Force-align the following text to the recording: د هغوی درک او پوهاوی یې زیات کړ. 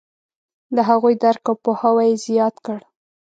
د 0.75 0.77
هغوی 0.89 1.13
درک 1.23 1.43
او 1.49 1.55
پوهاوی 1.63 2.07
یې 2.11 2.21
زیات 2.27 2.55
کړ. 2.65 2.79